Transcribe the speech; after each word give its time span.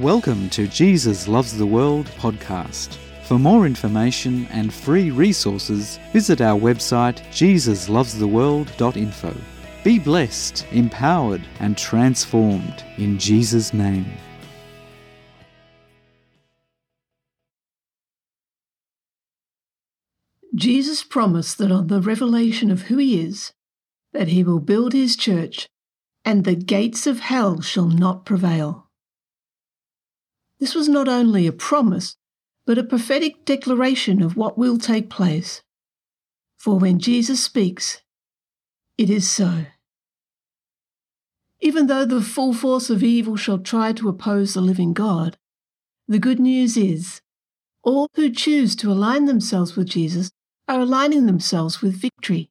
Welcome 0.00 0.48
to 0.50 0.66
Jesus 0.66 1.28
Loves 1.28 1.56
the 1.58 1.66
World 1.66 2.06
podcast. 2.16 2.96
For 3.24 3.38
more 3.38 3.66
information 3.66 4.46
and 4.46 4.72
free 4.72 5.10
resources, 5.10 5.98
visit 6.10 6.40
our 6.40 6.58
website 6.58 7.20
jesuslovestheworld.info. 7.32 9.36
Be 9.84 9.98
blessed, 9.98 10.66
empowered, 10.70 11.46
and 11.58 11.76
transformed 11.76 12.82
in 12.96 13.18
Jesus' 13.18 13.74
name. 13.74 14.10
Jesus 20.54 21.04
promised 21.04 21.58
that 21.58 21.70
on 21.70 21.88
the 21.88 22.00
revelation 22.00 22.70
of 22.70 22.84
who 22.84 22.96
he 22.96 23.20
is, 23.20 23.52
that 24.14 24.28
he 24.28 24.42
will 24.42 24.60
build 24.60 24.94
his 24.94 25.14
church, 25.14 25.68
and 26.24 26.44
the 26.44 26.54
gates 26.54 27.06
of 27.06 27.20
hell 27.20 27.60
shall 27.60 27.88
not 27.88 28.24
prevail. 28.24 28.86
This 30.60 30.74
was 30.74 30.88
not 30.88 31.08
only 31.08 31.46
a 31.46 31.52
promise, 31.52 32.16
but 32.66 32.78
a 32.78 32.84
prophetic 32.84 33.46
declaration 33.46 34.22
of 34.22 34.36
what 34.36 34.58
will 34.58 34.78
take 34.78 35.08
place. 35.08 35.62
For 36.58 36.78
when 36.78 36.98
Jesus 36.98 37.42
speaks, 37.42 38.02
it 38.98 39.08
is 39.08 39.28
so. 39.28 39.64
Even 41.60 41.86
though 41.86 42.04
the 42.04 42.20
full 42.20 42.52
force 42.52 42.90
of 42.90 43.02
evil 43.02 43.36
shall 43.36 43.58
try 43.58 43.92
to 43.94 44.08
oppose 44.08 44.52
the 44.52 44.60
living 44.60 44.92
God, 44.92 45.38
the 46.06 46.18
good 46.18 46.38
news 46.38 46.76
is 46.76 47.22
all 47.82 48.08
who 48.14 48.30
choose 48.30 48.76
to 48.76 48.92
align 48.92 49.24
themselves 49.24 49.76
with 49.76 49.88
Jesus 49.88 50.30
are 50.68 50.80
aligning 50.80 51.24
themselves 51.24 51.80
with 51.80 52.00
victory, 52.00 52.50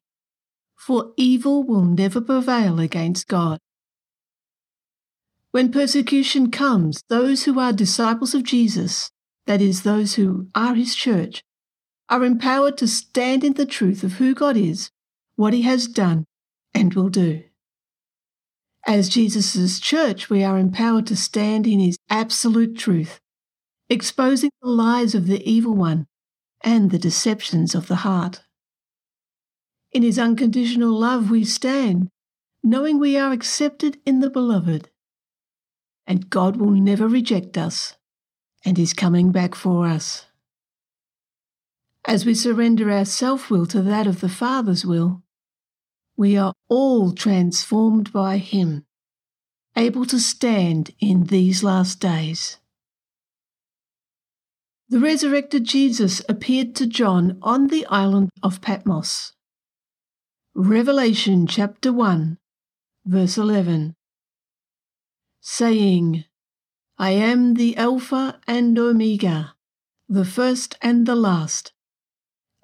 for 0.76 1.12
evil 1.16 1.62
will 1.62 1.84
never 1.84 2.20
prevail 2.20 2.80
against 2.80 3.28
God. 3.28 3.60
When 5.52 5.72
persecution 5.72 6.52
comes, 6.52 7.02
those 7.08 7.44
who 7.44 7.58
are 7.58 7.72
disciples 7.72 8.34
of 8.34 8.44
Jesus, 8.44 9.10
that 9.46 9.60
is, 9.60 9.82
those 9.82 10.14
who 10.14 10.46
are 10.54 10.76
his 10.76 10.94
church, 10.94 11.42
are 12.08 12.24
empowered 12.24 12.78
to 12.78 12.86
stand 12.86 13.42
in 13.42 13.54
the 13.54 13.66
truth 13.66 14.04
of 14.04 14.14
who 14.14 14.32
God 14.32 14.56
is, 14.56 14.90
what 15.34 15.52
he 15.52 15.62
has 15.62 15.88
done, 15.88 16.24
and 16.72 16.94
will 16.94 17.08
do. 17.08 17.42
As 18.86 19.08
Jesus' 19.08 19.80
church, 19.80 20.30
we 20.30 20.44
are 20.44 20.56
empowered 20.56 21.06
to 21.08 21.16
stand 21.16 21.66
in 21.66 21.80
his 21.80 21.98
absolute 22.08 22.78
truth, 22.78 23.18
exposing 23.88 24.50
the 24.62 24.68
lies 24.68 25.16
of 25.16 25.26
the 25.26 25.42
evil 25.48 25.74
one 25.74 26.06
and 26.62 26.90
the 26.90 26.98
deceptions 26.98 27.74
of 27.74 27.88
the 27.88 27.96
heart. 27.96 28.42
In 29.90 30.04
his 30.04 30.18
unconditional 30.18 30.96
love, 30.96 31.28
we 31.28 31.44
stand, 31.44 32.08
knowing 32.62 33.00
we 33.00 33.16
are 33.16 33.32
accepted 33.32 33.98
in 34.06 34.20
the 34.20 34.30
beloved 34.30 34.88
and 36.10 36.28
God 36.28 36.56
will 36.56 36.72
never 36.72 37.06
reject 37.06 37.56
us 37.56 37.94
and 38.64 38.80
is 38.80 38.92
coming 38.92 39.30
back 39.30 39.54
for 39.54 39.86
us. 39.86 40.26
As 42.04 42.26
we 42.26 42.34
surrender 42.34 42.90
our 42.90 43.04
self 43.04 43.48
will 43.48 43.64
to 43.66 43.80
that 43.82 44.08
of 44.08 44.20
the 44.20 44.28
Father's 44.28 44.84
will, 44.84 45.22
we 46.16 46.36
are 46.36 46.52
all 46.68 47.12
transformed 47.12 48.12
by 48.12 48.38
Him, 48.38 48.84
able 49.76 50.04
to 50.06 50.18
stand 50.18 50.90
in 50.98 51.26
these 51.26 51.62
last 51.62 52.00
days. 52.00 52.56
The 54.88 54.98
resurrected 54.98 55.62
Jesus 55.62 56.22
appeared 56.28 56.74
to 56.74 56.88
John 56.88 57.38
on 57.40 57.68
the 57.68 57.86
island 57.86 58.30
of 58.42 58.60
Patmos. 58.60 59.32
Revelation 60.56 61.46
chapter 61.46 61.92
1, 61.92 62.36
verse 63.06 63.38
11 63.38 63.94
saying, 65.40 66.24
I 66.98 67.10
am 67.10 67.54
the 67.54 67.76
Alpha 67.76 68.40
and 68.46 68.78
Omega, 68.78 69.54
the 70.08 70.24
first 70.24 70.76
and 70.82 71.06
the 71.06 71.14
last. 71.14 71.72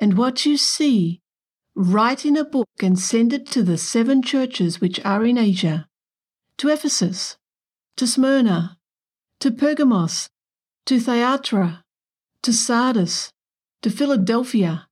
And 0.01 0.19
what 0.19 0.45
you 0.45 0.57
see, 0.57 1.23
write 1.75 2.27
in 2.27 2.37
a 2.37 2.45
book 2.45 2.69
and 2.83 2.99
send 2.99 3.33
it 3.33 3.47
to 3.49 3.63
the 3.63 3.79
seven 3.79 4.23
churches 4.23 4.81
which 4.81 5.03
are 5.05 5.25
in 5.25 5.39
Asia 5.39 5.89
to 6.59 6.69
Ephesus, 6.69 7.37
to 7.97 8.07
Smyrna, 8.07 8.79
to 9.41 9.51
Pergamos, 9.51 10.29
to 10.87 10.99
Thyatira, 10.99 11.85
to 12.43 12.53
Sardis, 12.53 13.33
to 13.83 13.91
Philadelphia, 13.91 14.89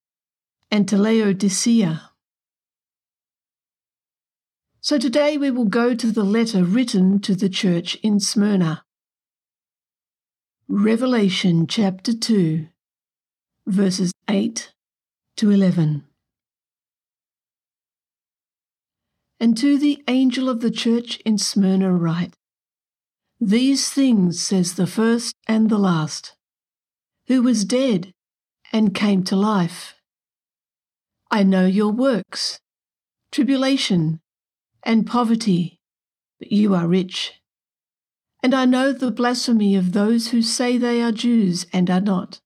and 0.70 0.88
to 0.88 0.96
Laodicea. 0.96 2.10
So 4.84 4.98
today 4.98 5.38
we 5.38 5.50
will 5.50 5.64
go 5.64 5.94
to 5.94 6.12
the 6.12 6.24
letter 6.24 6.62
written 6.62 7.18
to 7.20 7.34
the 7.34 7.48
church 7.48 7.94
in 8.02 8.20
Smyrna. 8.20 8.84
Revelation 10.68 11.66
chapter 11.66 12.12
2, 12.12 12.66
verses 13.66 14.12
8 14.28 14.74
to 15.38 15.50
11. 15.50 16.04
And 19.40 19.56
to 19.56 19.78
the 19.78 20.04
angel 20.06 20.50
of 20.50 20.60
the 20.60 20.70
church 20.70 21.16
in 21.24 21.38
Smyrna 21.38 21.90
write 21.90 22.34
These 23.40 23.88
things 23.88 24.42
says 24.42 24.74
the 24.74 24.86
first 24.86 25.34
and 25.48 25.70
the 25.70 25.78
last, 25.78 26.36
who 27.26 27.40
was 27.40 27.64
dead 27.64 28.12
and 28.70 28.94
came 28.94 29.24
to 29.24 29.34
life. 29.34 29.94
I 31.30 31.42
know 31.42 31.64
your 31.64 31.90
works, 31.90 32.60
tribulation 33.32 34.20
and 34.84 35.06
poverty, 35.06 35.80
but 36.38 36.52
you 36.52 36.74
are 36.74 36.86
rich. 36.86 37.40
And 38.42 38.54
I 38.54 38.66
know 38.66 38.92
the 38.92 39.10
blasphemy 39.10 39.74
of 39.74 39.92
those 39.92 40.28
who 40.28 40.42
say 40.42 40.76
they 40.76 41.02
are 41.02 41.12
Jews 41.12 41.66
and 41.72 41.90
are 41.90 42.00
not, 42.00 42.40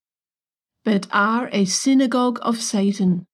but 0.84 1.08
are 1.12 1.48
a 1.52 1.64
synagogue 1.64 2.38
of 2.42 2.60
Satan. 2.60 3.26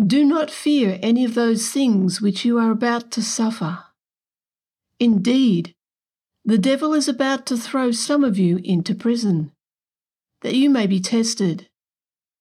Do 0.00 0.24
not 0.24 0.50
fear 0.50 0.98
any 1.02 1.24
of 1.24 1.34
those 1.34 1.70
things 1.70 2.20
which 2.22 2.44
you 2.44 2.58
are 2.58 2.70
about 2.70 3.10
to 3.10 3.22
suffer. 3.22 3.80
Indeed, 4.98 5.74
the 6.44 6.58
devil 6.58 6.94
is 6.94 7.08
about 7.08 7.44
to 7.46 7.56
throw 7.56 7.90
some 7.90 8.24
of 8.24 8.38
you 8.38 8.60
into 8.62 8.94
prison, 8.94 9.52
that 10.42 10.54
you 10.54 10.70
may 10.70 10.86
be 10.86 11.00
tested, 11.00 11.68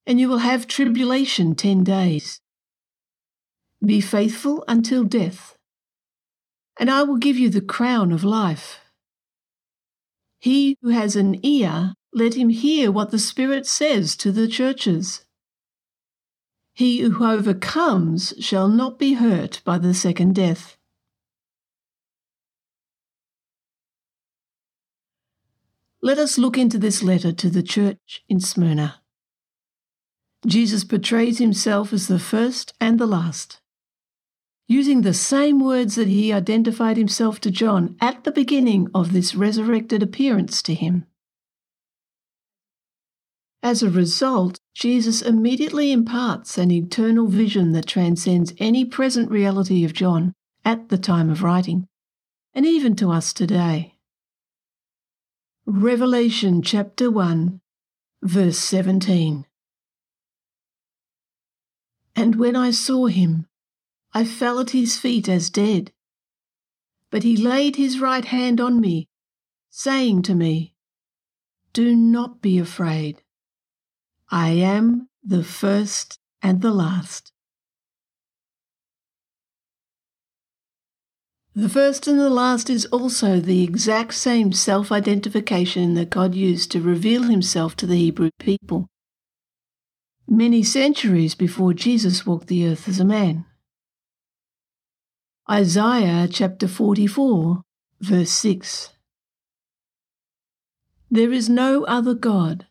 and 0.06 0.20
you 0.20 0.30
will 0.30 0.38
have 0.38 0.68
tribulation 0.68 1.56
ten 1.56 1.84
days. 1.84 2.40
Be 3.84 4.02
faithful 4.02 4.66
until 4.68 5.06
death, 5.06 5.56
and 6.78 6.92
I 6.92 7.04
will 7.04 7.16
give 7.16 7.38
you 7.38 7.50
the 7.50 7.62
crown 7.62 8.12
of 8.12 8.26
life. 8.26 8.82
He 10.40 10.78
who 10.82 10.90
has 10.90 11.16
an 11.16 11.40
ear, 11.46 11.94
let 12.14 12.34
him 12.34 12.50
hear 12.50 12.92
what 12.92 13.12
the 13.12 13.20
Spirit 13.20 13.66
says 13.66 14.18
to 14.18 14.34
the 14.34 14.50
churches. 14.50 15.24
He 16.74 17.00
who 17.00 17.26
overcomes 17.26 18.34
shall 18.40 18.68
not 18.68 19.00
be 19.00 19.14
hurt 19.14 19.62
by 19.64 19.78
the 19.78 19.94
second 19.94 20.36
death. 20.36 20.76
Let 26.02 26.18
us 26.18 26.38
look 26.38 26.58
into 26.58 26.78
this 26.78 27.02
letter 27.02 27.32
to 27.32 27.50
the 27.50 27.64
church 27.64 28.24
in 28.28 28.42
Smyrna. 28.42 29.02
Jesus 30.46 30.84
portrays 30.84 31.38
himself 31.38 31.94
as 31.94 32.08
the 32.08 32.20
first 32.20 32.74
and 32.82 33.00
the 33.00 33.08
last 33.08 33.60
using 34.70 35.02
the 35.02 35.16
same 35.16 35.60
words 35.60 35.96
that 35.96 36.08
he 36.08 36.32
identified 36.32 36.96
himself 36.96 37.42
to 37.42 37.50
John 37.50 37.98
at 38.00 38.24
the 38.24 38.32
beginning 38.32 38.88
of 38.94 39.12
this 39.12 39.34
resurrected 39.34 40.04
appearance 40.04 40.62
to 40.62 40.76
him. 40.76 41.08
As 43.64 43.82
a 43.82 43.90
result, 43.90 44.60
Jesus 44.76 45.24
immediately 45.24 45.92
imparts 45.92 46.60
an 46.60 46.70
eternal 46.70 47.26
vision 47.26 47.72
that 47.72 47.88
transcends 47.88 48.54
any 48.60 48.86
present 48.86 49.32
reality 49.32 49.84
of 49.84 49.92
John 49.92 50.34
at 50.64 50.90
the 50.90 51.00
time 51.00 51.32
of 51.32 51.42
writing, 51.42 51.88
and 52.54 52.64
even 52.64 52.96
to 52.98 53.12
us 53.12 53.34
today. 53.34 53.96
Revelation 55.66 56.62
chapter 56.62 57.10
1, 57.10 57.60
verse 58.22 58.60
17. 58.60 59.48
And 62.16 62.36
when 62.36 62.56
I 62.56 62.70
saw 62.70 63.08
him, 63.08 63.49
I 64.14 64.24
fell 64.26 64.60
at 64.60 64.72
his 64.72 64.98
feet 64.98 65.30
as 65.30 65.50
dead. 65.50 65.92
But 67.12 67.24
he 67.24 67.38
laid 67.38 67.76
his 67.76 68.00
right 68.00 68.26
hand 68.26 68.60
on 68.60 68.80
me, 68.80 69.08
saying 69.70 70.24
to 70.24 70.36
me, 70.36 70.74
Do 71.74 71.96
not 71.96 72.42
be 72.42 72.60
afraid. 72.60 73.22
I 74.30 74.50
am 74.50 75.10
the 75.24 75.44
first 75.44 76.20
and 76.42 76.62
the 76.62 76.72
last. 76.72 77.32
The 81.56 81.70
first 81.70 82.08
and 82.08 82.20
the 82.20 82.30
last 82.30 82.70
is 82.70 82.86
also 82.86 83.40
the 83.40 83.64
exact 83.64 84.14
same 84.14 84.54
self 84.54 84.92
identification 84.92 85.96
that 85.96 86.10
God 86.10 86.36
used 86.36 86.72
to 86.72 86.82
reveal 86.82 87.24
himself 87.24 87.76
to 87.78 87.86
the 87.86 87.98
Hebrew 87.98 88.30
people 88.40 88.88
many 90.30 90.62
centuries 90.62 91.34
before 91.34 91.74
Jesus 91.74 92.26
walked 92.26 92.48
the 92.48 92.68
earth 92.68 92.88
as 92.88 93.00
a 93.00 93.06
man. 93.06 93.46
Isaiah 95.52 96.28
chapter 96.30 96.68
44, 96.68 97.64
verse 98.02 98.30
6. 98.30 98.90
There 101.10 101.32
is 101.32 101.50
no 101.50 101.86
other 101.86 102.14
God. 102.14 102.68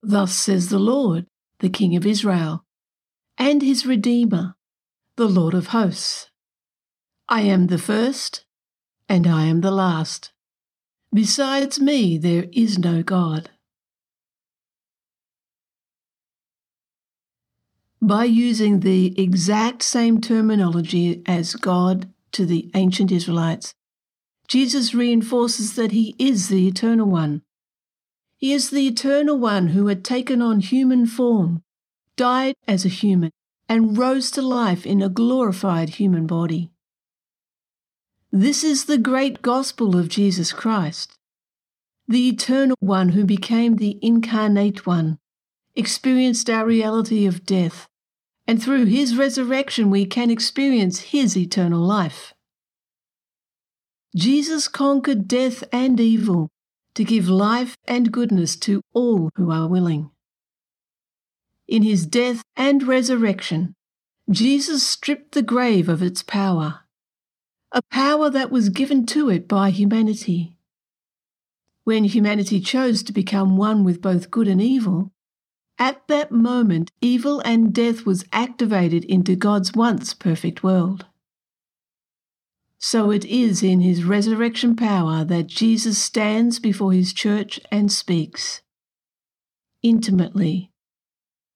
Thus 0.00 0.36
says 0.36 0.68
the 0.68 0.78
Lord, 0.78 1.26
the 1.58 1.68
King 1.68 1.96
of 1.96 2.06
Israel, 2.06 2.64
and 3.36 3.60
his 3.60 3.84
Redeemer, 3.84 4.54
the 5.16 5.28
Lord 5.28 5.52
of 5.52 5.68
hosts. 5.68 6.30
I 7.28 7.40
am 7.40 7.66
the 7.66 7.78
first, 7.78 8.44
and 9.08 9.26
I 9.26 9.46
am 9.46 9.60
the 9.60 9.72
last. 9.72 10.30
Besides 11.12 11.80
me, 11.80 12.18
there 12.18 12.46
is 12.52 12.78
no 12.78 13.02
God. 13.02 13.50
By 18.00 18.24
using 18.24 18.80
the 18.80 19.20
exact 19.20 19.82
same 19.82 20.20
terminology 20.20 21.22
as 21.26 21.54
God 21.54 22.08
to 22.32 22.46
the 22.46 22.70
ancient 22.74 23.10
Israelites, 23.10 23.74
Jesus 24.46 24.94
reinforces 24.94 25.74
that 25.74 25.92
he 25.92 26.14
is 26.18 26.48
the 26.48 26.68
Eternal 26.68 27.08
One. 27.08 27.42
He 28.36 28.52
is 28.52 28.70
the 28.70 28.86
Eternal 28.86 29.36
One 29.36 29.68
who 29.68 29.88
had 29.88 30.04
taken 30.04 30.40
on 30.40 30.60
human 30.60 31.06
form, 31.06 31.62
died 32.16 32.54
as 32.68 32.84
a 32.84 32.88
human, 32.88 33.32
and 33.68 33.98
rose 33.98 34.30
to 34.30 34.42
life 34.42 34.86
in 34.86 35.02
a 35.02 35.08
glorified 35.08 35.90
human 35.90 36.26
body. 36.26 36.70
This 38.30 38.62
is 38.62 38.84
the 38.84 38.98
great 38.98 39.42
gospel 39.42 39.98
of 39.98 40.08
Jesus 40.08 40.52
Christ, 40.52 41.18
the 42.06 42.28
Eternal 42.28 42.76
One 42.78 43.10
who 43.10 43.24
became 43.24 43.76
the 43.76 43.98
incarnate 44.00 44.86
One, 44.86 45.18
experienced 45.78 46.50
our 46.50 46.66
reality 46.66 47.24
of 47.24 47.46
death, 47.46 47.86
and 48.48 48.60
through 48.60 48.86
his 48.86 49.16
resurrection 49.16 49.90
we 49.90 50.04
can 50.04 50.28
experience 50.28 50.98
his 50.98 51.36
eternal 51.36 51.80
life. 51.80 52.34
Jesus 54.16 54.66
conquered 54.66 55.28
death 55.28 55.62
and 55.72 56.00
evil 56.00 56.48
to 56.94 57.04
give 57.04 57.28
life 57.28 57.76
and 57.86 58.10
goodness 58.10 58.56
to 58.56 58.80
all 58.92 59.30
who 59.36 59.52
are 59.52 59.68
willing. 59.68 60.10
In 61.68 61.82
his 61.82 62.06
death 62.06 62.42
and 62.56 62.82
resurrection, 62.82 63.74
Jesus 64.28 64.84
stripped 64.84 65.32
the 65.32 65.42
grave 65.42 65.88
of 65.88 66.02
its 66.02 66.24
power, 66.24 66.80
a 67.70 67.82
power 67.92 68.30
that 68.30 68.50
was 68.50 68.68
given 68.68 69.06
to 69.06 69.30
it 69.30 69.46
by 69.46 69.70
humanity. 69.70 70.56
When 71.84 72.02
humanity 72.02 72.58
chose 72.58 73.04
to 73.04 73.12
become 73.12 73.56
one 73.56 73.84
with 73.84 74.02
both 74.02 74.32
good 74.32 74.48
and 74.48 74.60
evil, 74.60 75.12
at 75.78 76.06
that 76.08 76.32
moment 76.32 76.90
evil 77.00 77.40
and 77.40 77.72
death 77.72 78.04
was 78.04 78.24
activated 78.32 79.04
into 79.04 79.36
God's 79.36 79.72
once 79.72 80.14
perfect 80.14 80.62
world. 80.62 81.06
So 82.78 83.10
it 83.10 83.24
is 83.24 83.62
in 83.62 83.80
his 83.80 84.04
resurrection 84.04 84.76
power 84.76 85.24
that 85.24 85.48
Jesus 85.48 85.98
stands 85.98 86.58
before 86.58 86.92
his 86.92 87.12
church 87.12 87.60
and 87.72 87.90
speaks. 87.90 88.62
Intimately, 89.82 90.70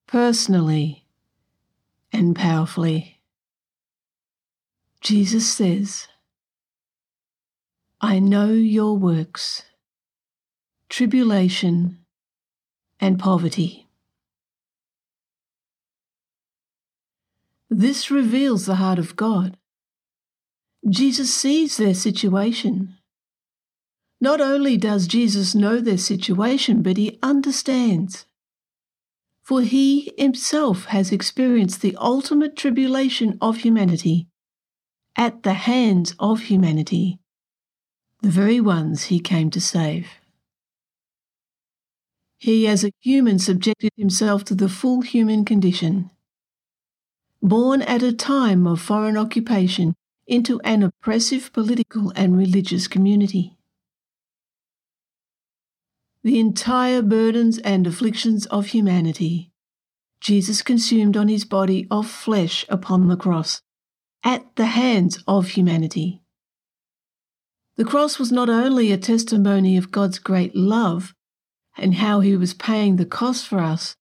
personally, 0.07 1.07
and 2.13 2.37
powerfully. 2.37 3.21
Jesus 5.01 5.51
says, 5.51 6.09
I 8.01 8.19
know 8.19 8.51
your 8.51 8.97
works, 8.97 9.63
tribulation, 10.89 11.99
and 13.01 13.19
poverty. 13.19 13.82
This 17.83 18.13
reveals 18.13 18.67
the 18.67 18.77
heart 18.77 19.01
of 19.01 19.17
God 19.17 19.57
Jesus 20.89 21.35
sees 21.35 21.77
their 21.77 21.95
situation. 21.95 22.95
Not 24.21 24.41
only 24.41 24.77
does 24.77 25.09
Jesus 25.09 25.53
know 25.53 25.81
their 25.81 25.99
situation, 25.99 26.83
but 26.83 26.97
he 26.97 27.19
understands. 27.25 28.25
For 29.43 29.63
he 29.63 30.13
himself 30.17 30.85
has 30.97 31.11
experienced 31.11 31.83
the 31.83 31.97
ultimate 31.97 32.55
tribulation 32.55 33.37
of 33.41 33.57
humanity 33.57 34.29
at 35.17 35.43
the 35.43 35.55
hands 35.55 36.15
of 36.21 36.43
humanity, 36.43 37.19
the 38.23 38.31
very 38.31 38.61
ones 38.61 39.07
he 39.07 39.19
came 39.19 39.51
to 39.51 39.61
save. 39.61 40.07
He, 42.39 42.69
as 42.69 42.85
a 42.85 42.93
human, 43.01 43.41
subjected 43.41 43.91
himself 43.97 44.45
to 44.45 44.55
the 44.55 44.69
full 44.69 45.01
human 45.01 45.45
condition. 45.45 46.13
Born 47.43 47.83
at 47.83 48.03
a 48.03 48.13
time 48.13 48.67
of 48.67 48.81
foreign 48.81 49.17
occupation, 49.17 49.95
into 50.27 50.61
an 50.61 50.83
oppressive 50.83 51.53
political 51.53 52.13
and 52.15 52.37
religious 52.37 52.87
community. 52.87 53.57
The 56.23 56.39
entire 56.39 57.03
burdens 57.03 57.59
and 57.59 57.87
afflictions 57.87 58.47
of 58.47 58.67
humanity 58.67 59.53
Jesus 60.23 60.63
consumed 60.63 61.17
on 61.17 61.27
his 61.27 61.45
body 61.45 61.89
of 61.91 62.09
flesh 62.09 62.65
upon 62.69 63.09
the 63.09 63.17
cross, 63.17 63.61
at 64.23 64.55
the 64.55 64.67
hands 64.67 65.19
of 65.27 65.49
humanity. 65.49 66.23
The 67.75 67.85
cross 67.85 68.21
was 68.21 68.31
not 68.31 68.49
only 68.49 68.93
a 68.93 68.97
testimony 68.97 69.77
of 69.77 69.91
God's 69.91 70.21
great 70.21 70.55
love 70.55 71.13
and 71.77 71.95
how 71.95 72.21
he 72.21 72.37
was 72.37 72.55
paying 72.55 72.97
the 72.97 73.05
cost 73.05 73.49
for 73.49 73.59
us, 73.59 73.97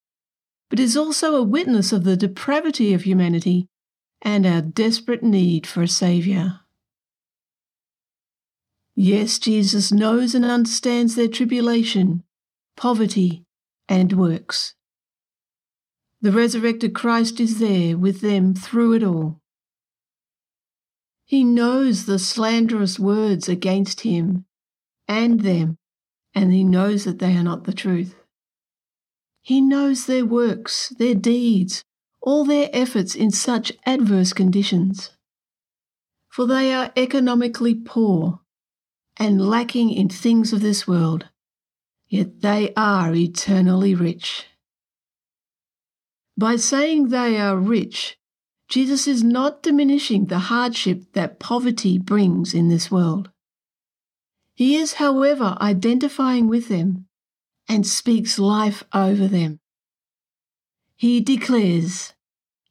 but 0.72 0.80
is 0.80 0.96
also 0.96 1.36
a 1.36 1.44
witness 1.44 1.92
of 1.92 2.06
the 2.06 2.16
depravity 2.16 2.94
of 2.94 3.02
humanity 3.02 3.68
and 4.22 4.46
our 4.46 4.62
desperate 4.62 5.22
need 5.22 5.68
for 5.68 5.84
a 5.84 5.88
Saviour. 5.88 6.62
Yes, 8.96 9.38
Jesus 9.38 9.92
knows 9.92 10.34
and 10.34 10.46
understands 10.46 11.16
their 11.16 11.28
tribulation, 11.28 12.24
poverty, 12.78 13.44
and 13.90 14.14
works. 14.14 14.74
The 16.22 16.32
resurrected 16.32 16.96
Christ 16.96 17.42
is 17.42 17.60
there 17.60 17.98
with 17.98 18.22
them 18.22 18.54
through 18.54 18.94
it 18.94 19.04
all. 19.04 19.42
He 21.26 21.44
knows 21.44 22.06
the 22.06 22.18
slanderous 22.18 22.98
words 22.98 23.50
against 23.50 24.02
him 24.02 24.46
and 25.06 25.42
them, 25.42 25.78
and 26.34 26.54
he 26.54 26.64
knows 26.64 27.04
that 27.04 27.20
they 27.20 27.36
are 27.36 27.44
not 27.44 27.66
the 27.66 27.74
truth. 27.74 28.21
He 29.42 29.60
knows 29.60 30.06
their 30.06 30.26
works, 30.26 30.90
their 30.98 31.16
deeds, 31.16 31.84
all 32.22 32.46
their 32.46 32.70
efforts 32.72 33.16
in 33.16 33.32
such 33.32 33.72
adverse 33.86 34.34
conditions. 34.34 35.12
For 36.30 36.46
they 36.46 36.74
are 36.74 36.92
economically 36.96 37.76
poor 37.76 38.42
and 39.18 39.42
lacking 39.42 39.92
in 39.92 40.10
things 40.10 40.54
of 40.54 40.62
this 40.62 40.88
world, 40.88 41.28
yet 42.08 42.42
they 42.42 42.74
are 42.76 43.14
eternally 43.14 43.96
rich. 43.96 44.46
By 46.38 46.56
saying 46.56 47.10
they 47.10 47.38
are 47.38 47.58
rich, 47.58 48.18
Jesus 48.70 49.08
is 49.08 49.24
not 49.24 49.64
diminishing 49.64 50.28
the 50.28 50.40
hardship 50.40 51.14
that 51.14 51.40
poverty 51.40 51.98
brings 51.98 52.54
in 52.54 52.70
this 52.70 52.90
world. 52.90 53.30
He 54.54 54.76
is, 54.76 54.94
however, 54.94 55.58
identifying 55.60 56.48
with 56.48 56.70
them 56.70 57.08
and 57.68 57.86
speaks 57.86 58.40
life 58.40 58.84
over 58.94 59.28
them. 59.28 59.60
He 60.96 61.20
declares, 61.22 62.14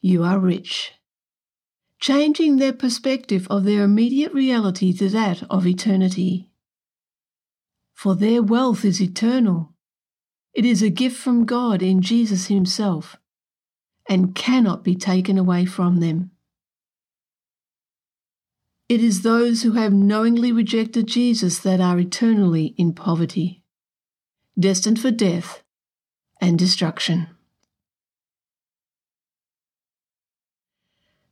You 0.01 0.23
are 0.23 0.39
rich, 0.39 0.93
changing 1.99 2.57
their 2.57 2.73
perspective 2.73 3.47
of 3.51 3.65
their 3.65 3.85
immediate 3.85 4.33
reality 4.33 4.93
to 4.99 5.09
that 5.09 5.43
of 5.51 5.67
eternity. 5.67 6.51
For 7.95 8.15
their 8.15 8.43
wealth 8.43 8.85
is 8.85 9.01
eternal. 9.01 9.75
It 10.55 10.65
is 10.65 10.83
a 10.83 10.91
gift 10.91 11.17
from 11.17 11.45
God 11.45 11.83
in 11.83 12.03
Jesus 12.03 12.47
Himself 12.47 13.17
and 14.09 14.35
cannot 14.35 14.83
be 14.83 14.95
taken 14.97 15.39
away 15.39 15.65
from 15.65 16.01
them. 16.01 16.31
It 18.89 19.05
is 19.05 19.23
those 19.23 19.63
who 19.63 19.73
have 19.73 19.93
knowingly 19.93 20.51
rejected 20.51 21.07
Jesus 21.07 21.61
that 21.61 21.81
are 21.81 21.99
eternally 22.01 22.75
in 22.77 22.93
poverty, 22.93 23.60
destined 24.59 25.01
for 25.01 25.11
death 25.11 25.63
and 26.41 26.59
destruction. 26.59 27.29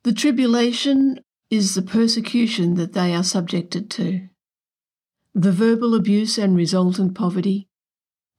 The 0.04 0.12
tribulation 0.12 1.20
is 1.50 1.74
the 1.74 1.82
persecution 1.82 2.74
that 2.74 2.92
they 2.92 3.14
are 3.14 3.24
subjected 3.24 3.90
to. 3.90 4.28
The 5.34 5.52
verbal 5.52 5.94
abuse 5.94 6.38
and 6.38 6.56
resultant 6.56 7.14
poverty, 7.14 7.68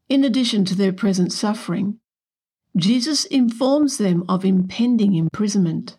in 0.08 0.24
addition 0.24 0.66
to 0.66 0.76
their 0.76 0.94
present 0.94 1.32
suffering, 1.32 2.00
Jesus 2.76 3.26
informs 3.26 3.98
them 3.98 4.24
of 4.30 4.46
impending 4.46 5.16
imprisonment. 5.16 5.98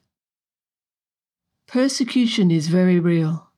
Persecution 1.67 2.51
is 2.51 2.69
very 2.69 2.99
real. 2.99 3.50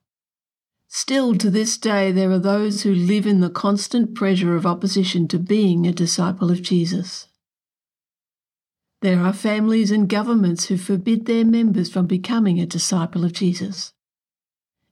Still, 0.95 1.35
to 1.37 1.49
this 1.49 1.79
day, 1.79 2.13
there 2.13 2.31
are 2.31 2.39
those 2.39 2.83
who 2.83 2.95
live 2.95 3.27
in 3.27 3.41
the 3.41 3.49
constant 3.49 4.15
pressure 4.15 4.55
of 4.55 4.67
opposition 4.67 5.27
to 5.29 5.39
being 5.39 5.87
a 5.87 5.93
disciple 5.93 6.51
of 6.51 6.61
Jesus. 6.61 7.29
There 9.01 9.21
are 9.21 9.33
families 9.33 9.91
and 9.91 10.07
governments 10.07 10.67
who 10.67 10.77
forbid 10.77 11.25
their 11.25 11.47
members 11.47 11.91
from 11.91 12.07
becoming 12.07 12.61
a 12.61 12.67
disciple 12.67 13.25
of 13.25 13.33
Jesus. 13.33 13.95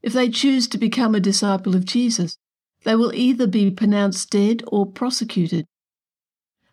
If 0.02 0.14
they 0.14 0.30
choose 0.30 0.66
to 0.68 0.78
become 0.78 1.14
a 1.14 1.20
disciple 1.20 1.76
of 1.76 1.84
Jesus, 1.84 2.38
They 2.84 2.96
will 2.96 3.12
either 3.14 3.46
be 3.46 3.70
pronounced 3.70 4.30
dead 4.30 4.62
or 4.68 4.86
prosecuted. 4.86 5.66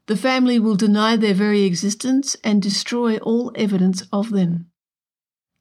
The 0.06 0.16
family 0.16 0.58
will 0.58 0.78
deny 0.78 1.18
their 1.18 1.34
very 1.34 1.64
existence 1.64 2.38
and 2.46 2.62
destroy 2.62 3.18
all 3.18 3.52
evidence 3.56 4.04
of 4.14 4.32
them. 4.32 4.68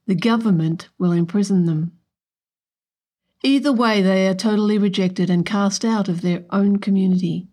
The 0.06 0.14
government 0.14 0.88
will 0.98 1.10
imprison 1.10 1.64
them. 1.64 1.98
Either 3.42 3.72
way, 3.72 4.02
they 4.02 4.26
are 4.26 4.34
totally 4.34 4.78
rejected 4.78 5.30
and 5.30 5.44
cast 5.44 5.84
out 5.84 6.08
of 6.08 6.20
their 6.20 6.44
own 6.50 6.78
community, 6.78 7.48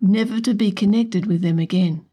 never 0.00 0.40
to 0.40 0.54
be 0.54 0.70
connected 0.70 1.26
with 1.26 1.42
them 1.42 1.58
again. 1.58 2.04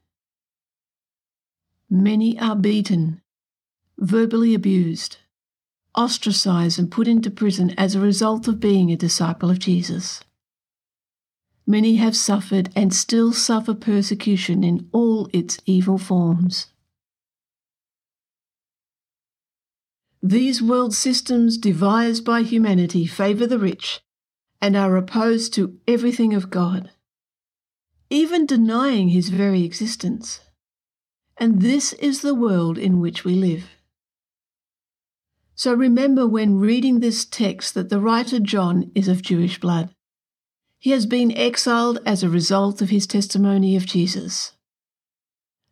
Many 1.90 2.38
are 2.40 2.56
beaten, 2.56 3.22
verbally 3.98 4.54
abused, 4.54 5.18
ostracized, 5.96 6.78
and 6.78 6.92
put 6.92 7.08
into 7.08 7.32
prison 7.32 7.72
as 7.78 7.96
a 7.96 8.00
result 8.00 8.48
of 8.48 8.60
being 8.60 8.92
a 8.92 8.96
disciple 8.96 9.50
of 9.50 9.60
Jesus. 9.60 10.22
Many 11.66 11.98
have 11.98 12.16
suffered 12.16 12.70
and 12.76 12.94
still 12.94 13.32
suffer 13.32 13.74
persecution 13.74 14.64
in 14.64 14.90
all 14.92 15.30
its 15.32 15.60
evil 15.66 15.98
forms. 15.98 16.68
These 20.22 20.62
world 20.62 20.94
systems 20.94 21.58
devised 21.58 22.26
by 22.26 22.42
humanity 22.42 23.06
favour 23.06 23.48
the 23.48 23.60
rich 23.60 24.02
and 24.62 24.76
are 24.76 24.98
opposed 24.98 25.54
to 25.54 25.80
everything 25.88 26.34
of 26.34 26.50
God, 26.50 26.92
even 28.10 28.46
denying 28.46 29.10
his 29.10 29.30
very 29.30 29.64
existence. 29.64 30.42
And 31.38 31.62
this 31.62 31.94
is 31.94 32.22
the 32.22 32.36
world 32.36 32.78
in 32.78 33.00
which 33.00 33.24
we 33.24 33.34
live. 33.34 33.70
So 35.56 35.74
remember 35.74 36.28
when 36.28 36.60
reading 36.60 37.00
this 37.00 37.24
text 37.24 37.74
that 37.74 37.90
the 37.90 38.02
writer 38.02 38.40
John 38.40 38.92
is 38.96 39.08
of 39.08 39.22
Jewish 39.22 39.60
blood. 39.60 39.94
He 40.78 40.92
has 40.92 41.06
been 41.06 41.32
exiled 41.32 42.00
as 42.06 42.24
a 42.24 42.30
result 42.30 42.82
of 42.82 42.90
his 42.90 43.08
testimony 43.08 43.76
of 43.78 43.86
Jesus. 43.86 44.54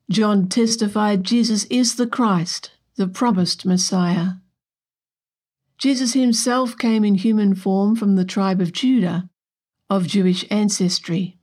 John 0.09 0.47
testified 0.47 1.25
Jesus 1.25 1.65
is 1.65 1.95
the 1.95 2.07
Christ, 2.07 2.71
the 2.97 3.07
promised 3.07 3.65
Messiah. 3.65 4.33
Jesus 5.77 6.13
himself 6.13 6.75
came 6.77 7.05
in 7.05 7.15
human 7.15 7.53
form 7.53 7.95
from 7.95 8.15
the 8.15 8.25
tribe 8.25 8.59
of 8.59 8.73
Judah, 8.73 9.29
of 9.89 10.07
Jewish 10.07 10.43
ancestry. 10.49 11.37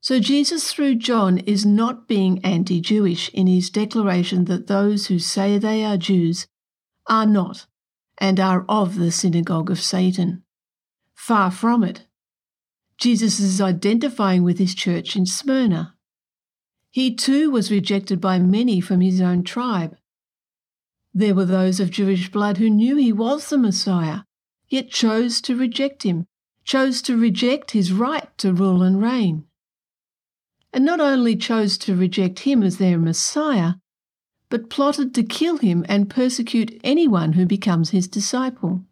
So 0.00 0.18
Jesus, 0.18 0.72
through 0.72 0.96
John, 0.96 1.38
is 1.38 1.64
not 1.64 2.08
being 2.08 2.44
anti 2.44 2.80
Jewish 2.80 3.28
in 3.30 3.46
his 3.46 3.70
declaration 3.70 4.46
that 4.46 4.66
those 4.66 5.06
who 5.06 5.20
say 5.20 5.58
they 5.58 5.84
are 5.84 5.96
Jews 5.96 6.48
are 7.08 7.26
not 7.26 7.66
and 8.18 8.40
are 8.40 8.64
of 8.68 8.96
the 8.96 9.12
synagogue 9.12 9.70
of 9.70 9.80
Satan. 9.80 10.42
Far 11.14 11.50
from 11.52 11.84
it. 11.84 12.06
Jesus 12.98 13.38
is 13.38 13.60
identifying 13.60 14.42
with 14.42 14.58
his 14.58 14.74
church 14.74 15.14
in 15.16 15.26
Smyrna. 15.26 15.94
He 16.90 17.14
too 17.14 17.50
was 17.50 17.70
rejected 17.70 18.20
by 18.20 18.38
many 18.38 18.80
from 18.80 19.00
his 19.00 19.20
own 19.20 19.44
tribe. 19.44 19.96
There 21.16 21.34
were 21.34 21.46
those 21.46 21.80
of 21.80 21.90
Jewish 21.90 22.30
blood 22.30 22.58
who 22.58 22.68
knew 22.68 22.96
he 22.96 23.10
was 23.10 23.48
the 23.48 23.56
Messiah, 23.56 24.24
yet 24.68 24.90
chose 24.90 25.40
to 25.40 25.56
reject 25.56 26.02
him, 26.02 26.26
chose 26.62 27.00
to 27.00 27.16
reject 27.16 27.70
his 27.70 27.90
right 27.90 28.28
to 28.36 28.52
rule 28.52 28.82
and 28.82 29.00
reign. 29.00 29.46
And 30.74 30.84
not 30.84 31.00
only 31.00 31.34
chose 31.34 31.78
to 31.78 31.96
reject 31.96 32.40
him 32.40 32.62
as 32.62 32.76
their 32.76 32.98
Messiah, 32.98 33.76
but 34.50 34.68
plotted 34.68 35.14
to 35.14 35.22
kill 35.22 35.56
him 35.56 35.86
and 35.88 36.10
persecute 36.10 36.78
anyone 36.84 37.32
who 37.32 37.46
becomes 37.46 37.92
his 37.92 38.08
disciple. 38.08 38.84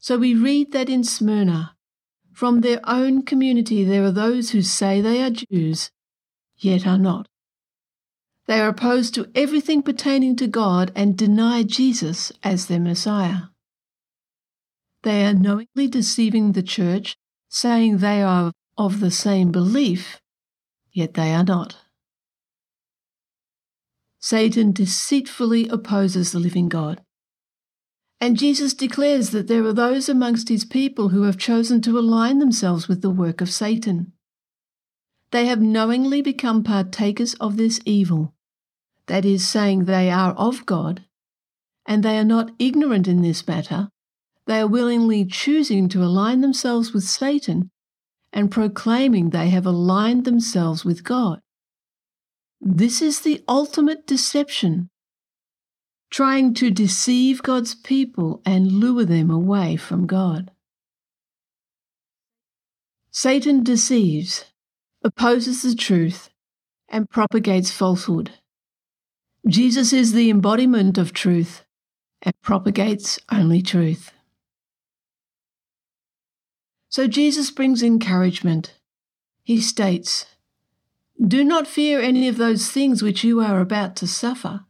So 0.00 0.18
we 0.18 0.34
read 0.34 0.72
that 0.72 0.88
in 0.88 1.04
Smyrna, 1.04 1.76
from 2.32 2.62
their 2.62 2.80
own 2.82 3.22
community, 3.22 3.84
there 3.84 4.02
are 4.02 4.10
those 4.10 4.50
who 4.50 4.62
say 4.62 5.00
they 5.00 5.22
are 5.22 5.30
Jews, 5.30 5.92
yet 6.56 6.88
are 6.88 6.98
not. 6.98 7.28
They 8.48 8.60
are 8.60 8.70
opposed 8.70 9.14
to 9.14 9.30
everything 9.34 9.82
pertaining 9.82 10.34
to 10.36 10.46
God 10.46 10.90
and 10.96 11.18
deny 11.18 11.62
Jesus 11.64 12.32
as 12.42 12.66
their 12.66 12.80
Messiah. 12.80 13.48
They 15.02 15.26
are 15.26 15.34
knowingly 15.34 15.86
deceiving 15.86 16.52
the 16.52 16.62
church, 16.62 17.14
saying 17.50 17.98
they 17.98 18.22
are 18.22 18.52
of 18.78 19.00
the 19.00 19.10
same 19.10 19.52
belief, 19.52 20.22
yet 20.90 21.12
they 21.12 21.34
are 21.34 21.44
not. 21.44 21.76
Satan 24.18 24.72
deceitfully 24.72 25.68
opposes 25.68 26.32
the 26.32 26.38
living 26.38 26.70
God. 26.70 27.02
And 28.18 28.38
Jesus 28.38 28.72
declares 28.72 29.28
that 29.30 29.46
there 29.46 29.64
are 29.64 29.74
those 29.74 30.08
amongst 30.08 30.48
his 30.48 30.64
people 30.64 31.10
who 31.10 31.24
have 31.24 31.36
chosen 31.36 31.82
to 31.82 31.98
align 31.98 32.38
themselves 32.38 32.88
with 32.88 33.02
the 33.02 33.10
work 33.10 33.42
of 33.42 33.50
Satan. 33.50 34.14
They 35.32 35.46
have 35.46 35.60
knowingly 35.60 36.22
become 36.22 36.64
partakers 36.64 37.34
of 37.34 37.58
this 37.58 37.78
evil, 37.84 38.34
that 39.08 39.24
is, 39.24 39.46
saying 39.46 39.84
they 39.84 40.10
are 40.10 40.32
of 40.32 40.64
God, 40.64 41.04
and 41.86 42.02
they 42.02 42.18
are 42.18 42.24
not 42.24 42.52
ignorant 42.58 43.08
in 43.08 43.22
this 43.22 43.46
matter. 43.46 43.88
They 44.46 44.60
are 44.60 44.66
willingly 44.66 45.26
choosing 45.26 45.88
to 45.90 46.02
align 46.02 46.40
themselves 46.40 46.92
with 46.92 47.04
Satan 47.04 47.70
and 48.32 48.50
proclaiming 48.50 49.30
they 49.30 49.50
have 49.50 49.66
aligned 49.66 50.24
themselves 50.24 50.84
with 50.84 51.04
God. 51.04 51.40
This 52.60 53.02
is 53.02 53.20
the 53.20 53.42
ultimate 53.48 54.06
deception 54.06 54.90
trying 56.10 56.54
to 56.54 56.70
deceive 56.70 57.42
God's 57.42 57.74
people 57.74 58.40
and 58.44 58.72
lure 58.72 59.04
them 59.04 59.30
away 59.30 59.76
from 59.76 60.06
God. 60.06 60.50
Satan 63.10 63.62
deceives, 63.62 64.46
opposes 65.02 65.62
the 65.62 65.74
truth, 65.74 66.30
and 66.88 67.10
propagates 67.10 67.70
falsehood. 67.70 68.30
Jesus 69.46 69.92
is 69.92 70.12
the 70.12 70.30
embodiment 70.30 70.98
of 70.98 71.12
truth 71.12 71.64
and 72.22 72.34
propagates 72.42 73.18
only 73.30 73.62
truth. 73.62 74.12
So 76.88 77.06
Jesus 77.06 77.50
brings 77.50 77.82
encouragement. 77.82 78.74
He 79.42 79.60
states, 79.60 80.26
Do 81.24 81.44
not 81.44 81.66
fear 81.66 82.00
any 82.00 82.28
of 82.28 82.36
those 82.36 82.70
things 82.70 83.02
which 83.02 83.22
you 83.22 83.40
are 83.40 83.60
about 83.60 83.94
to 83.96 84.06
suffer. 84.06 84.64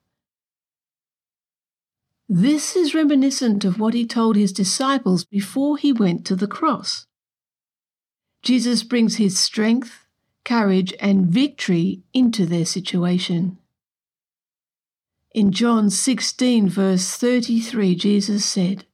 This 2.28 2.76
is 2.76 2.94
reminiscent 2.94 3.64
of 3.64 3.80
what 3.80 3.94
he 3.94 4.06
told 4.06 4.36
his 4.36 4.52
disciples 4.52 5.24
before 5.24 5.78
he 5.78 5.92
went 5.92 6.26
to 6.26 6.36
the 6.36 6.46
cross. 6.46 7.06
Jesus 8.42 8.82
brings 8.82 9.16
his 9.16 9.38
strength, 9.38 10.04
courage, 10.44 10.92
and 11.00 11.26
victory 11.26 12.02
into 12.12 12.44
their 12.44 12.66
situation. 12.66 13.58
In 15.38 15.52
John 15.52 15.88
16, 15.88 16.68
verse 16.68 17.14
33, 17.14 17.94
Jesus 17.94 18.44
said, 18.44 18.86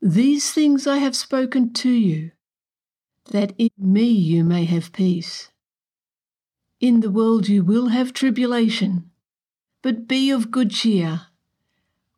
These 0.00 0.50
things 0.50 0.88
I 0.88 0.96
have 0.96 1.14
spoken 1.14 1.72
to 1.74 1.88
you, 1.88 2.32
that 3.30 3.52
in 3.58 3.70
me 3.78 4.08
you 4.08 4.42
may 4.42 4.64
have 4.64 4.92
peace. 4.92 5.52
In 6.80 6.98
the 6.98 7.12
world 7.12 7.48
you 7.48 7.62
will 7.62 7.90
have 7.90 8.12
tribulation, 8.12 9.12
but 9.84 10.08
be 10.08 10.32
of 10.32 10.50
good 10.50 10.72
cheer. 10.72 11.28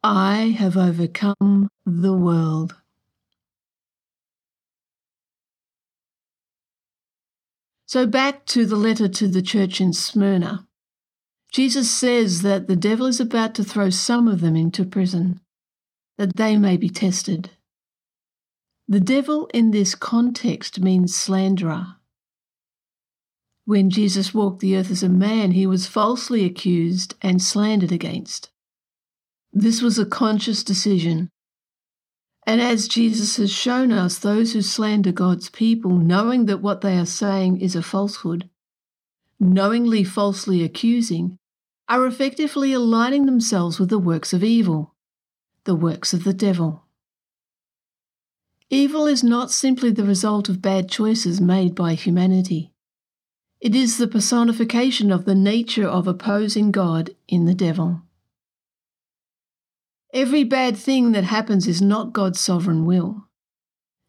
I 0.03 0.57
have 0.59 0.79
overcome 0.79 1.69
the 1.85 2.15
world. 2.15 2.77
So, 7.85 8.07
back 8.07 8.47
to 8.47 8.65
the 8.65 8.77
letter 8.77 9.07
to 9.09 9.29
the 9.29 9.43
church 9.43 9.83
in 9.83 9.93
Smyrna. 9.93 10.67
Jesus 11.55 11.89
says 11.89 12.43
that 12.43 12.67
the 12.67 12.75
devil 12.75 13.07
is 13.07 13.21
about 13.21 13.55
to 13.55 13.63
throw 13.63 13.89
some 13.89 14.27
of 14.27 14.41
them 14.41 14.57
into 14.57 14.85
prison, 14.85 15.41
that 16.19 16.35
they 16.35 16.57
may 16.57 16.77
be 16.77 16.89
tested. 16.89 17.51
The 18.89 18.99
devil 18.99 19.49
in 19.55 19.71
this 19.71 19.95
context 19.95 20.81
means 20.81 21.15
slanderer. 21.15 21.95
When 23.67 23.89
Jesus 23.89 24.35
walked 24.35 24.63
the 24.63 24.77
earth 24.77 24.91
as 24.91 25.05
a 25.05 25.09
man, 25.09 25.53
he 25.53 25.65
was 25.65 25.87
falsely 25.87 26.45
accused 26.45 27.15
and 27.23 27.41
slandered 27.41 27.93
against. 27.93 28.51
This 29.53 29.81
was 29.81 29.97
a 29.97 30.05
conscious 30.05 30.65
decision. 30.65 31.31
And 32.45 32.61
as 32.61 32.89
Jesus 32.89 33.37
has 33.37 33.53
shown 33.53 33.93
us, 33.93 34.19
those 34.19 34.55
who 34.55 34.61
slander 34.61 35.13
God's 35.13 35.51
people, 35.51 35.93
knowing 35.93 36.47
that 36.47 36.63
what 36.63 36.81
they 36.81 36.99
are 36.99 37.07
saying 37.07 37.61
is 37.61 37.77
a 37.77 37.83
falsehood, 37.83 38.51
knowingly 39.39 40.03
falsely 40.03 40.65
accusing, 40.65 41.39
are 41.89 42.07
effectively 42.07 42.73
aligning 42.73 43.27
themselves 43.27 43.79
with 43.79 43.91
the 43.91 43.99
works 43.99 44.33
of 44.33 44.43
evil, 44.43 44.95
the 45.65 45.75
works 45.75 46.13
of 46.13 46.25
the 46.25 46.33
devil. 46.33 46.85
Evil 48.71 49.07
is 49.07 49.23
not 49.23 49.51
simply 49.51 49.91
the 49.91 50.05
result 50.05 50.49
of 50.49 50.63
bad 50.63 50.89
choices 50.89 51.41
made 51.41 51.75
by 51.75 51.95
humanity. 51.95 52.73
It 53.61 53.75
is 53.75 53.99
the 53.99 54.09
personification 54.09 55.11
of 55.11 55.25
the 55.25 55.35
nature 55.35 55.87
of 55.87 56.07
opposing 56.07 56.71
God 56.71 57.11
in 57.29 57.45
the 57.45 57.55
devil. 57.55 58.03
Every 60.13 60.45
bad 60.45 60.77
thing 60.77 61.13
that 61.13 61.25
happens 61.25 61.67
is 61.67 61.83
not 61.83 62.13
God's 62.13 62.41
sovereign 62.41 62.85
will. 62.85 63.29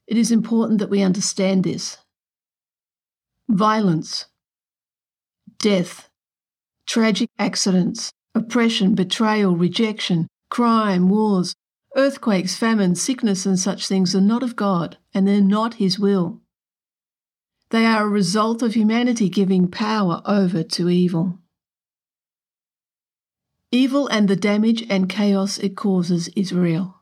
It 0.07 0.17
is 0.17 0.31
important 0.31 0.79
that 0.79 0.89
we 0.89 1.01
understand 1.01 1.63
this. 1.63 1.97
Violence, 3.49 4.25
death, 5.57 6.09
tragic 6.85 7.29
accidents, 7.39 8.11
oppression, 8.33 8.95
betrayal, 8.95 9.55
rejection, 9.55 10.27
crime, 10.49 11.09
wars, 11.09 11.55
earthquakes, 11.95 12.55
famine, 12.55 12.95
sickness, 12.95 13.45
and 13.45 13.59
such 13.59 13.87
things 13.87 14.15
are 14.15 14.21
not 14.21 14.43
of 14.43 14.55
God, 14.55 14.97
and 15.13 15.27
they're 15.27 15.41
not 15.41 15.75
His 15.75 15.97
will. 15.97 16.41
They 17.69 17.85
are 17.85 18.05
a 18.05 18.09
result 18.09 18.61
of 18.61 18.73
humanity 18.73 19.29
giving 19.29 19.69
power 19.69 20.21
over 20.25 20.63
to 20.63 20.89
evil. 20.89 21.39
Evil 23.71 24.07
and 24.07 24.27
the 24.27 24.35
damage 24.35 24.85
and 24.89 25.09
chaos 25.09 25.57
it 25.57 25.75
causes 25.75 26.29
is 26.35 26.53
real. 26.53 27.01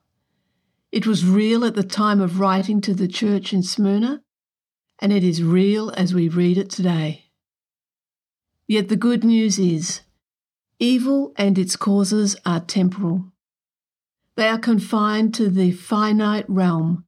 It 0.91 1.05
was 1.05 1.25
real 1.25 1.65
at 1.65 1.75
the 1.75 1.83
time 1.83 2.21
of 2.21 2.39
writing 2.39 2.79
to 2.81 2.93
the 2.93 3.07
church 3.07 3.51
in 3.51 3.63
Smyrna, 3.63 4.21
and 4.99 5.11
it 5.11 5.23
is 5.23 5.43
real 5.43 5.91
as 5.91 6.13
we 6.13 6.29
read 6.29 6.57
it 6.57 6.69
today. 6.69 7.22
Yet 8.67 8.89
the 8.89 8.95
good 8.95 9.23
news 9.23 9.59
is 9.59 10.01
evil 10.79 11.33
and 11.35 11.57
its 11.57 11.75
causes 11.75 12.35
are 12.45 12.59
temporal. 12.59 13.25
They 14.35 14.47
are 14.47 14.59
confined 14.59 15.33
to 15.35 15.49
the 15.49 15.71
finite 15.71 16.49
realm 16.49 17.05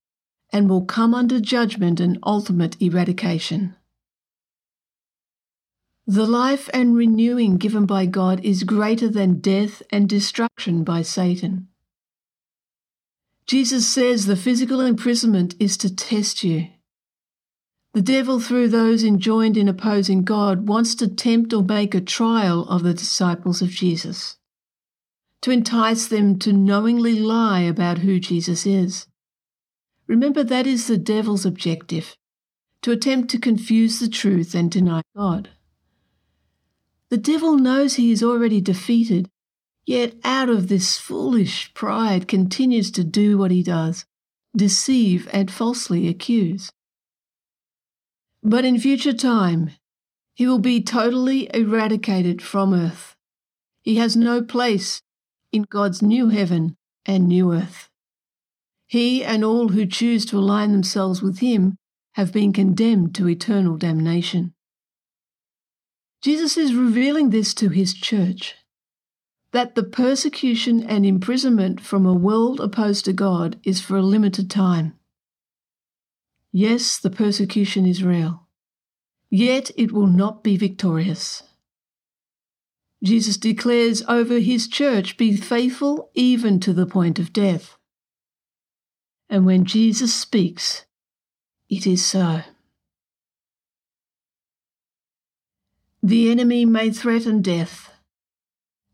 and 0.52 0.70
will 0.70 0.86
come 0.86 1.14
under 1.14 1.40
judgment 1.40 2.00
and 2.00 2.20
ultimate 2.24 2.82
eradication. 2.82 3.76
The 6.08 6.28
life 6.28 6.70
and 6.72 6.96
renewing 6.96 7.58
given 7.58 7.88
by 7.88 8.06
God 8.06 8.44
is 8.46 8.64
greater 8.64 9.10
than 9.10 9.40
death 9.40 9.82
and 9.90 10.08
destruction 10.08 10.84
by 10.84 11.02
Satan. 11.02 11.68
Jesus 13.48 13.88
says 13.88 14.26
the 14.26 14.36
physical 14.36 14.82
imprisonment 14.82 15.56
is 15.60 15.78
to 15.78 15.94
test 15.94 16.44
you. 16.44 16.68
The 17.96 18.02
devil, 18.02 18.42
through 18.42 18.68
those 18.68 19.06
enjoined 19.06 19.56
in 19.56 19.70
opposing 19.70 20.26
God, 20.26 20.68
wants 20.68 20.96
to 20.96 21.08
tempt 21.08 21.54
or 21.54 21.64
make 21.64 21.96
a 21.96 22.02
trial 22.02 22.68
of 22.68 22.84
the 22.84 22.94
disciples 22.94 23.62
of 23.62 23.70
Jesus, 23.70 24.36
to 25.40 25.52
entice 25.52 26.06
them 26.06 26.38
to 26.40 26.52
knowingly 26.52 27.18
lie 27.18 27.62
about 27.62 28.00
who 28.00 28.20
Jesus 28.20 28.66
is. 28.66 29.08
Remember, 30.08 30.44
that 30.44 30.68
is 30.68 30.88
the 30.88 30.98
devil's 30.98 31.46
objective 31.46 32.18
to 32.82 32.92
attempt 32.92 33.30
to 33.32 33.40
confuse 33.40 34.02
the 34.02 34.10
truth 34.10 34.54
and 34.54 34.70
deny 34.70 35.02
God. 35.16 35.52
The 37.10 37.18
devil 37.18 37.56
knows 37.56 37.96
he 37.96 38.12
is 38.12 38.22
already 38.22 38.60
defeated, 38.60 39.30
yet 39.86 40.16
out 40.26 40.50
of 40.50 40.68
this 40.68 40.98
foolish 40.98 41.74
pride 41.74 42.28
continues 42.28 42.92
to 42.92 43.06
do 43.06 43.38
what 43.38 43.52
he 43.52 43.64
does 43.64 44.04
deceive 44.54 45.30
and 45.32 45.50
falsely 45.50 46.10
accuse. 46.10 46.74
But 48.48 48.64
in 48.64 48.80
future 48.80 49.12
time, 49.12 49.72
he 50.36 50.46
will 50.46 50.60
be 50.60 50.80
totally 50.80 51.50
eradicated 51.52 52.44
from 52.44 52.76
earth. 52.76 53.16
He 53.82 53.96
has 53.96 54.16
no 54.16 54.44
place 54.44 55.02
in 55.52 55.64
God's 55.64 56.04
new 56.04 56.30
heaven 56.30 56.78
and 57.08 57.28
new 57.28 57.52
earth. 57.52 57.90
He 58.86 59.24
and 59.24 59.44
all 59.44 59.70
who 59.70 59.88
choose 59.88 60.28
to 60.28 60.38
align 60.38 60.74
themselves 60.74 61.24
with 61.24 61.40
him 61.40 61.78
have 62.14 62.32
been 62.32 62.54
condemned 62.54 63.16
to 63.16 63.28
eternal 63.28 63.78
damnation. 63.78 64.54
Jesus 66.22 66.56
is 66.56 66.76
revealing 66.76 67.32
this 67.32 67.52
to 67.56 67.70
his 67.70 67.96
church 67.96 68.54
that 69.54 69.74
the 69.74 69.84
persecution 69.84 70.84
and 70.84 71.04
imprisonment 71.04 71.82
from 71.82 72.06
a 72.06 72.14
world 72.14 72.60
opposed 72.60 73.06
to 73.06 73.14
God 73.14 73.60
is 73.64 73.82
for 73.82 73.98
a 73.98 74.04
limited 74.04 74.52
time. 74.52 75.00
Yes, 76.58 77.00
the 77.00 77.10
persecution 77.10 77.86
is 77.86 78.02
real, 78.02 78.48
yet 79.30 79.72
it 79.76 79.92
will 79.92 80.08
not 80.08 80.42
be 80.42 80.56
victorious. 80.56 81.44
Jesus 83.04 83.36
declares 83.36 84.02
over 84.08 84.40
his 84.40 84.70
church, 84.70 85.18
Be 85.18 85.36
faithful 85.36 86.12
even 86.14 86.62
to 86.62 86.72
the 86.72 86.86
point 86.86 87.20
of 87.20 87.34
death. 87.34 87.76
And 89.30 89.46
when 89.46 89.66
Jesus 89.66 90.14
speaks, 90.14 90.86
it 91.70 91.86
is 91.86 92.06
so. 92.06 92.44
The 96.02 96.32
enemy 96.32 96.64
may 96.64 96.90
threaten 96.90 97.42
death, 97.42 97.92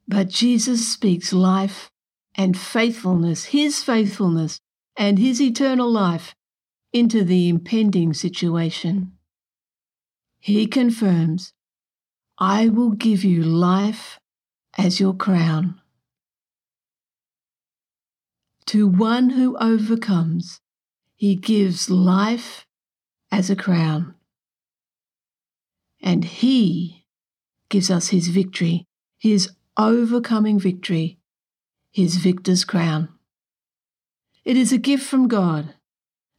but 0.07 0.29
Jesus 0.29 0.91
speaks 0.91 1.31
life 1.31 1.91
and 2.33 2.57
faithfulness, 2.57 3.45
his 3.53 3.83
faithfulness 3.83 4.59
and 4.97 5.19
his 5.19 5.39
eternal 5.39 5.91
life, 5.91 6.33
into 6.93 7.23
the 7.23 7.49
impending 7.49 8.13
situation. 8.13 9.13
He 10.39 10.67
confirms, 10.67 11.54
I 12.38 12.67
will 12.67 12.91
give 12.91 13.23
you 13.23 13.43
life 13.43 14.19
as 14.77 14.99
your 14.99 15.13
crown. 15.13 15.80
To 18.67 18.88
one 18.88 19.32
who 19.32 19.58
overcomes, 19.58 20.60
he 21.15 21.36
gives 21.36 21.89
life 21.89 22.65
as 23.32 23.49
a 23.49 23.56
crown. 23.56 24.15
And 26.01 26.25
he 26.25 27.06
gives 27.69 27.91
us 27.91 28.08
his 28.08 28.30
victory, 28.30 28.86
his 29.19 29.51
overcoming 29.77 30.60
victory, 30.60 31.19
his 31.91 32.15
victor's 32.15 32.65
crown. 32.65 33.10
It 34.43 34.58
is 34.58 34.71
a 34.71 34.77
gift 34.77 35.06
from 35.06 35.27
God, 35.27 35.75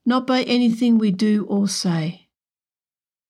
not 0.04 0.26
by 0.26 0.42
anything 0.42 0.98
we 0.98 1.10
do 1.10 1.44
or 1.48 1.68
say. 1.68 2.28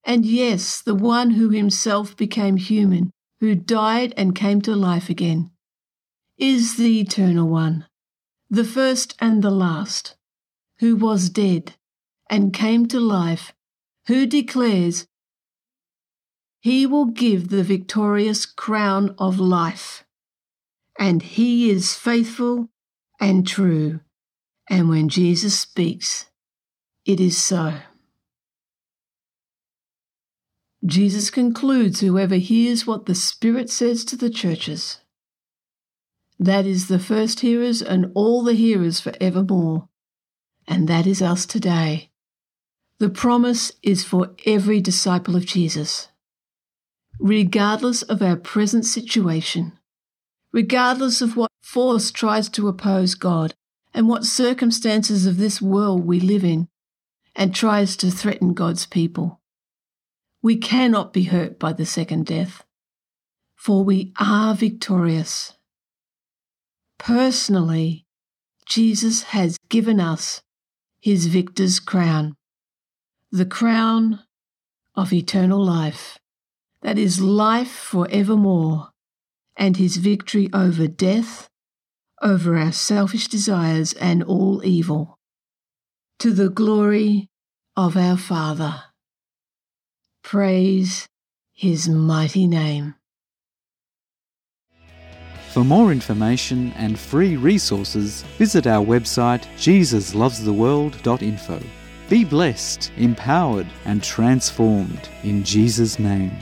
And 0.05 0.25
yes, 0.25 0.81
the 0.81 0.95
one 0.95 1.33
who 1.33 1.51
himself 1.51 2.17
became 2.17 2.57
human, 2.57 3.11
who 3.41 3.55
died 3.55 4.15
and 4.17 4.35
came 4.35 4.61
to 4.63 4.75
life 4.75 5.09
again, 5.09 5.51
is 6.39 6.77
the 6.77 7.01
eternal 7.01 7.49
one, 7.49 7.87
the 8.51 8.65
first 8.65 9.15
and 9.21 9.43
the 9.43 9.51
last, 9.51 10.17
who 10.79 10.97
was 10.97 11.29
dead 11.31 11.75
and 12.29 12.53
came 12.53 12.87
to 12.87 12.99
life, 12.99 13.53
who 14.09 14.27
declares 14.27 15.07
he 16.61 16.87
will 16.87 17.07
give 17.07 17.49
the 17.49 17.65
victorious 17.65 18.47
crown 18.47 19.15
of 19.19 19.39
life. 19.39 20.05
And 20.99 21.23
he 21.23 21.71
is 21.71 21.95
faithful 21.95 22.69
and 23.21 23.47
true. 23.47 24.01
And 24.71 24.89
when 24.89 25.09
Jesus 25.09 25.59
speaks, 25.59 26.27
it 27.05 27.21
is 27.21 27.37
so. 27.37 27.75
Jesus 30.85 31.31
concludes 31.31 32.01
whoever 32.01 32.37
hears 32.37 32.87
what 32.87 33.07
the 33.07 33.15
Spirit 33.15 33.71
says 33.71 34.05
to 34.07 34.17
the 34.17 34.31
churches. 34.31 34.99
That 36.39 36.67
is 36.67 36.89
the 36.89 36.99
first 36.99 37.41
hearers 37.41 37.81
and 37.83 38.11
all 38.15 38.43
the 38.43 38.55
hearers 38.55 38.99
for 38.99 39.13
evermore. 39.21 39.89
And 40.67 40.89
that 40.89 41.07
is 41.07 41.23
us 41.23 41.47
today. 41.47 42.11
The 42.99 43.11
promise 43.11 43.73
is 43.83 44.05
for 44.05 44.35
every 44.45 44.81
disciple 44.81 45.37
of 45.37 45.47
Jesus 45.47 46.09
regardless 47.23 48.03
of 48.03 48.21
our 48.21 48.37
present 48.37 48.85
situation, 48.85 49.79
regardless 50.53 51.23
of 51.23 51.37
what 51.37 51.51
force 51.63 52.11
tries 52.11 52.49
to 52.49 52.69
oppose 52.69 53.15
God 53.15 53.55
and 53.95 54.09
what 54.09 54.25
circumstances 54.25 55.25
of 55.25 55.37
this 55.37 55.63
world 55.63 56.05
we 56.05 56.19
live 56.19 56.45
in 56.45 56.69
and 57.35 57.55
tries 57.55 57.97
to 57.97 58.11
threaten 58.11 58.55
God's 58.55 58.87
people. 58.87 59.41
We 60.43 60.57
cannot 60.57 61.13
be 61.13 61.25
hurt 61.25 61.59
by 61.59 61.73
the 61.73 61.87
second 61.87 62.27
death, 62.27 62.65
for 63.55 63.85
we 63.85 64.13
are 64.19 64.55
victorious. 64.55 65.55
Personally, 66.99 68.07
Jesus 68.67 69.23
has 69.23 69.59
given 69.69 70.01
us 70.01 70.43
his 71.01 71.27
victor's 71.27 71.81
crown, 71.81 72.35
the 73.31 73.47
crown 73.47 74.21
of 74.95 75.13
eternal 75.13 75.65
life 75.65 76.19
that 76.83 76.99
is 76.99 77.21
life 77.21 77.71
for 77.71 78.09
evermore, 78.11 78.91
and 79.57 79.77
his 79.77 79.97
victory 79.97 80.49
over 80.53 80.87
death, 80.87 81.49
over 82.21 82.57
our 82.57 82.73
selfish 82.73 83.29
desires 83.29 83.93
and 83.95 84.23
all 84.23 84.65
evil, 84.65 85.19
to 86.23 86.33
the 86.33 86.49
glory 86.49 87.29
of 87.77 87.97
our 87.97 88.17
Father. 88.17 88.81
Praise 90.23 91.09
his 91.53 91.89
mighty 91.89 92.47
name. 92.47 92.95
For 95.53 95.65
more 95.65 95.91
information 95.91 96.73
and 96.77 96.97
free 96.97 97.37
resources, 97.37 98.23
visit 98.39 98.69
our 98.69 98.87
website 98.87 99.43
jesuslovestheworld.info. 99.57 101.61
Be 102.09 102.25
blessed, 102.25 102.93
empowered, 102.99 103.67
and 103.85 104.01
transformed 104.01 105.09
in 105.25 105.43
Jesus' 105.43 105.99
name. 105.99 106.39